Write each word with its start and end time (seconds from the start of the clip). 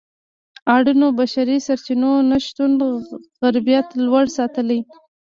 د 0.03 0.03
اړینو 0.75 1.07
بشري 1.19 1.57
سرچینو 1.67 2.11
نشتون 2.31 2.71
غربت 3.41 3.87
لوړ 4.05 4.25
ساتلی. 4.37 4.79